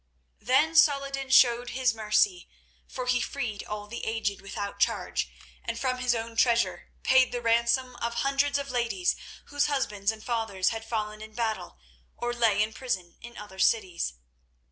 [0.39, 2.49] Then Saladin showed his mercy,
[2.87, 5.29] for he freed all the aged without charge,
[5.63, 10.23] and from his own treasure paid the ransom of hundreds of ladies whose husbands and
[10.23, 11.77] fathers had fallen in battle,
[12.17, 14.13] or lay in prison in other cities.